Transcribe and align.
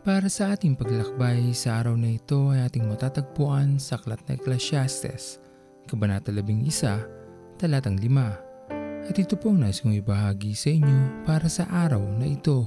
Para 0.00 0.32
sa 0.32 0.56
ating 0.56 0.80
paglalakbay 0.80 1.52
sa 1.52 1.84
araw 1.84 1.92
na 1.92 2.16
ito 2.16 2.48
ay 2.48 2.64
ating 2.64 2.88
matatagpuan 2.88 3.76
sa 3.76 4.00
Aklat 4.00 4.24
na 4.24 4.32
Ecclesiastes, 4.32 5.36
Kabanata 5.84 6.32
11, 6.32 7.60
Talatang 7.60 8.00
5. 8.00 9.12
At 9.12 9.16
ito 9.20 9.36
po 9.36 9.52
ang 9.52 9.60
nais 9.60 9.84
kong 9.84 10.00
ibahagi 10.00 10.56
sa 10.56 10.72
inyo 10.72 11.28
para 11.28 11.52
sa 11.52 11.68
araw 11.68 12.00
na 12.16 12.32
ito. 12.32 12.64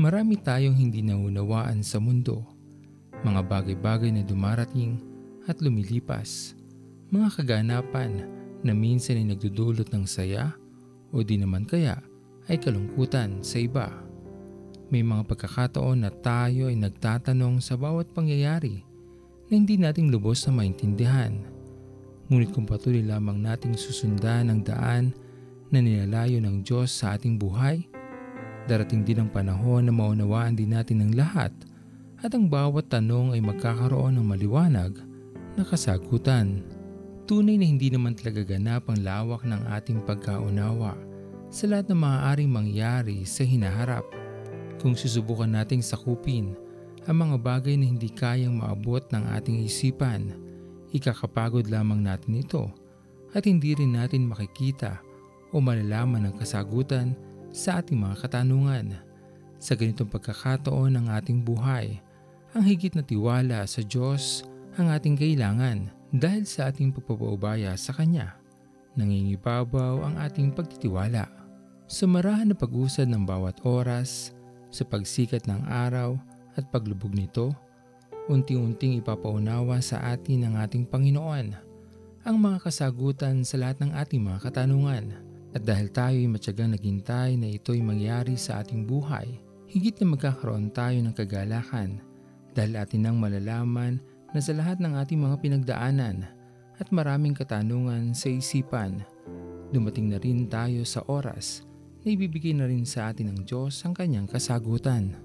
Marami 0.00 0.40
tayong 0.40 0.72
hindi 0.72 1.04
naunawaan 1.04 1.84
sa 1.84 2.00
mundo. 2.00 2.48
Mga 3.20 3.40
bagay-bagay 3.52 4.16
na 4.16 4.24
dumarating 4.24 4.96
at 5.52 5.60
lumilipas. 5.60 6.56
Mga 7.12 7.36
kaganapan 7.36 8.24
na 8.64 8.72
minsan 8.72 9.20
ay 9.20 9.28
nagdudulot 9.28 9.92
ng 9.92 10.08
saya 10.08 10.56
o 11.12 11.20
di 11.20 11.36
naman 11.36 11.68
kaya 11.68 12.00
ay 12.48 12.56
kalungkutan 12.56 13.44
sa 13.44 13.60
iba. 13.60 13.92
May 14.86 15.02
mga 15.02 15.26
pagkakataon 15.26 16.06
na 16.06 16.14
tayo 16.14 16.70
ay 16.70 16.78
nagtatanong 16.78 17.58
sa 17.58 17.74
bawat 17.74 18.06
pangyayari 18.14 18.86
na 19.50 19.52
hindi 19.58 19.74
nating 19.74 20.14
lubos 20.14 20.46
na 20.46 20.62
maintindihan. 20.62 21.42
Ngunit 22.30 22.54
kung 22.54 22.70
patuloy 22.70 23.02
lamang 23.02 23.42
nating 23.42 23.74
susundan 23.74 24.46
ang 24.50 24.62
daan 24.62 25.10
na 25.74 25.82
nilalayo 25.82 26.38
ng 26.38 26.62
Diyos 26.62 26.94
sa 26.94 27.18
ating 27.18 27.34
buhay, 27.34 27.82
darating 28.70 29.02
din 29.02 29.26
ang 29.26 29.30
panahon 29.30 29.90
na 29.90 29.92
maunawaan 29.94 30.54
din 30.54 30.74
natin 30.74 31.02
ang 31.02 31.12
lahat 31.18 31.50
at 32.22 32.30
ang 32.34 32.46
bawat 32.46 32.86
tanong 32.86 33.34
ay 33.34 33.42
magkakaroon 33.42 34.18
ng 34.18 34.26
maliwanag 34.26 35.02
na 35.58 35.62
kasagutan. 35.66 36.62
Tunay 37.26 37.58
na 37.58 37.66
hindi 37.66 37.90
naman 37.90 38.14
talaga 38.14 38.46
ganap 38.46 38.86
ang 38.86 39.02
lawak 39.02 39.42
ng 39.42 39.66
ating 39.66 39.98
pagkaunawa 40.06 40.94
sa 41.50 41.64
lahat 41.66 41.90
ng 41.90 41.98
maaaring 41.98 42.50
mangyari 42.50 43.26
sa 43.26 43.42
hinaharap. 43.42 44.25
Kung 44.76 44.92
susubukan 44.92 45.48
nating 45.48 45.80
sakupin 45.80 46.52
ang 47.06 47.22
mga 47.22 47.36
bagay 47.40 47.74
na 47.78 47.86
hindi 47.88 48.10
kayang 48.12 48.60
maabot 48.60 49.00
ng 49.14 49.24
ating 49.38 49.64
isipan, 49.64 50.36
ikakapagod 50.92 51.70
lamang 51.70 52.02
natin 52.02 52.42
ito 52.42 52.68
at 53.32 53.46
hindi 53.46 53.72
rin 53.72 53.96
natin 53.96 54.28
makikita 54.28 55.00
o 55.54 55.62
malalaman 55.62 56.28
ang 56.28 56.34
kasagutan 56.36 57.16
sa 57.54 57.80
ating 57.80 57.96
mga 57.96 58.26
katanungan. 58.26 59.00
Sa 59.56 59.72
ganitong 59.72 60.12
pagkakataon 60.12 60.92
ng 61.00 61.06
ating 61.16 61.40
buhay, 61.40 61.96
ang 62.52 62.62
higit 62.64 62.92
na 62.92 63.00
tiwala 63.00 63.64
sa 63.64 63.80
Diyos 63.80 64.44
ang 64.76 64.92
ating 64.92 65.16
kailangan 65.16 65.88
dahil 66.12 66.44
sa 66.44 66.68
ating 66.68 66.92
pagpapaubaya 66.92 67.72
sa 67.80 67.96
Kanya. 67.96 68.36
Nangingibabaw 68.96 70.04
ang 70.04 70.20
ating 70.20 70.52
pagtitiwala. 70.52 71.28
Sa 71.88 72.04
marahan 72.04 72.52
na 72.52 72.56
pag-usad 72.56 73.08
ng 73.08 73.24
bawat 73.24 73.62
oras, 73.64 74.35
sa 74.76 74.84
pagsikat 74.84 75.48
ng 75.48 75.64
araw 75.64 76.20
at 76.60 76.68
paglubog 76.68 77.16
nito, 77.16 77.56
unti-unting 78.28 79.00
ipapaunawa 79.00 79.80
sa 79.80 80.04
atin 80.12 80.44
ng 80.44 80.54
ating 80.60 80.84
Panginoon 80.84 81.56
ang 82.26 82.36
mga 82.36 82.68
kasagutan 82.68 83.40
sa 83.46 83.56
lahat 83.56 83.80
ng 83.80 83.96
ating 83.96 84.20
mga 84.20 84.50
katanungan. 84.50 85.16
At 85.56 85.64
dahil 85.64 85.88
tayo 85.88 86.20
ay 86.20 86.28
matyagang 86.28 86.76
naghintay 86.76 87.40
na 87.40 87.48
ito'y 87.56 87.80
mangyari 87.80 88.36
sa 88.36 88.60
ating 88.60 88.84
buhay, 88.84 89.40
higit 89.70 89.96
na 90.02 90.12
magkakaroon 90.12 90.68
tayo 90.68 91.00
ng 91.00 91.16
kagalakan 91.16 92.04
dahil 92.52 92.76
atin 92.76 93.08
nang 93.08 93.16
malalaman 93.16 93.96
na 94.36 94.40
sa 94.42 94.52
lahat 94.52 94.76
ng 94.82 94.92
ating 95.00 95.16
mga 95.16 95.36
pinagdaanan 95.40 96.28
at 96.76 96.88
maraming 96.92 97.32
katanungan 97.32 98.12
sa 98.12 98.28
isipan, 98.28 99.00
dumating 99.72 100.12
na 100.12 100.20
rin 100.20 100.44
tayo 100.44 100.84
sa 100.84 101.00
oras 101.08 101.64
na 102.06 102.14
ibibigay 102.14 102.54
na 102.54 102.70
rin 102.70 102.86
sa 102.86 103.10
atin 103.10 103.34
ng 103.34 103.42
Diyos 103.42 103.82
ang 103.82 103.90
kanyang 103.90 104.30
kasagutan. 104.30 105.18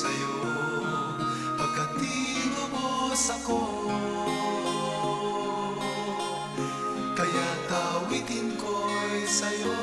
Sa'yo 0.00 0.32
Pagkat 1.60 1.92
tinubos 2.00 3.24
ako. 3.36 3.60
Kaya 7.12 7.48
tawitin 7.68 8.56
ko'y 8.56 9.28
sa'yo. 9.28 9.76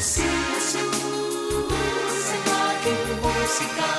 Si 0.00 0.24
Jesus 0.24 2.28
ang 2.32 2.48
aking 2.48 3.12
musika 3.20 3.93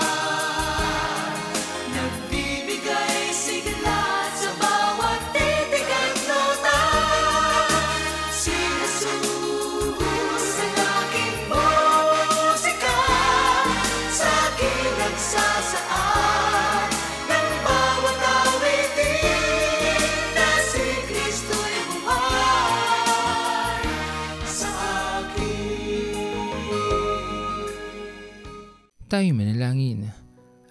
Tayo 29.15 29.31
manalangin. 29.31 30.11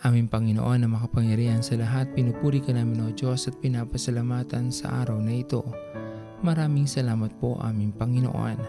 Aming 0.05 0.28
Panginoon 0.28 0.84
na 0.84 0.88
makapangyarihan 0.93 1.65
sa 1.65 1.81
lahat, 1.81 2.12
pinupuri 2.12 2.60
ka 2.60 2.77
namin 2.77 3.00
o 3.00 3.09
Diyos 3.09 3.49
at 3.49 3.56
pinapasalamatan 3.56 4.69
sa 4.69 5.00
araw 5.00 5.16
na 5.16 5.41
ito. 5.41 5.65
Maraming 6.44 6.84
salamat 6.84 7.32
po 7.41 7.56
aming 7.65 7.97
Panginoon 7.97 8.60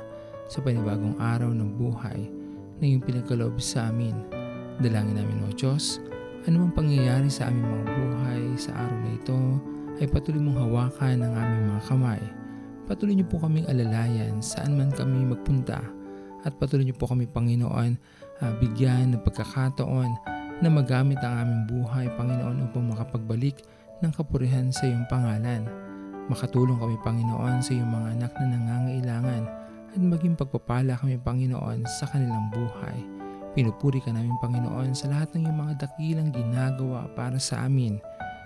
sa 0.48 0.64
panibagong 0.64 1.20
araw 1.20 1.52
ng 1.52 1.76
buhay 1.76 2.24
na 2.80 2.84
iyong 2.88 3.04
pinagkaloob 3.04 3.60
sa 3.60 3.92
amin. 3.92 4.16
Dalangin 4.80 5.20
namin 5.20 5.44
o 5.44 5.52
Diyos, 5.52 6.00
anumang 6.48 6.72
pangyayari 6.72 7.28
sa 7.28 7.52
aming 7.52 7.68
mga 7.68 7.86
buhay 8.00 8.44
sa 8.56 8.72
araw 8.80 8.96
na 9.04 9.12
ito 9.12 9.40
ay 10.00 10.08
patuloy 10.08 10.40
mong 10.40 10.72
hawakan 10.72 11.20
ang 11.20 11.34
aming 11.36 11.64
mga 11.76 11.84
kamay. 11.84 12.24
Patuloy 12.88 13.20
niyo 13.20 13.28
po 13.28 13.44
kaming 13.44 13.68
alalayan 13.68 14.40
saan 14.40 14.80
man 14.80 14.96
kami 14.96 15.28
magpunta 15.28 15.84
at 16.48 16.56
patuloy 16.56 16.88
niyo 16.88 16.96
po 16.96 17.12
kami 17.12 17.28
Panginoon 17.28 18.24
ah, 18.44 18.54
bigyan 18.60 19.16
ng 19.16 19.24
pagkakataon 19.24 20.12
na 20.64 20.68
magamit 20.72 21.20
ang 21.20 21.44
aming 21.44 21.64
buhay, 21.68 22.08
Panginoon, 22.16 22.72
upang 22.72 22.88
makapagbalik 22.88 23.60
ng 24.00 24.12
kapurihan 24.16 24.72
sa 24.72 24.88
iyong 24.88 25.08
pangalan. 25.12 25.68
Makatulong 26.32 26.80
kami, 26.80 26.96
Panginoon, 27.04 27.60
sa 27.60 27.72
iyong 27.76 27.92
mga 27.92 28.08
anak 28.20 28.32
na 28.40 28.46
nangangailangan 28.56 29.44
at 29.96 30.00
maging 30.00 30.36
pagpapala 30.40 30.96
kami, 31.00 31.20
Panginoon, 31.20 31.84
sa 31.86 32.08
kanilang 32.08 32.52
buhay. 32.52 32.98
Pinupuri 33.56 34.04
ka 34.04 34.12
namin, 34.12 34.36
Panginoon, 34.40 34.96
sa 34.96 35.12
lahat 35.12 35.36
ng 35.36 35.48
iyong 35.48 35.60
mga 35.60 35.74
dakilang 35.88 36.30
ginagawa 36.32 37.08
para 37.16 37.40
sa 37.40 37.68
amin, 37.68 38.00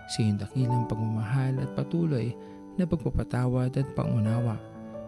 sa 0.09 0.18
iyong 0.25 0.42
dakilang 0.42 0.89
pagmamahal 0.89 1.62
at 1.62 1.69
patuloy 1.77 2.33
na 2.77 2.85
pagpapatawad 2.89 3.74
at 3.74 3.88
pangunawa. 3.94 4.57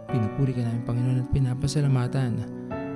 Pinupuri 0.09 0.53
ka 0.53 0.61
namin, 0.61 0.85
Panginoon, 0.85 1.21
at 1.25 1.29
pinapasalamatan. 1.33 2.60